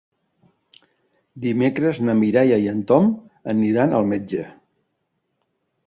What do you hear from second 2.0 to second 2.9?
na Mireia i en